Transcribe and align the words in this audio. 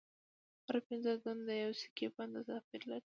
هر 0.65 0.75
پنځه 0.87 1.11
ګون 1.23 1.37
د 1.47 1.49
یوې 1.61 1.75
سکې 1.81 2.07
په 2.15 2.19
اندازه 2.25 2.55
پیر 2.67 2.81
لري 2.91 2.99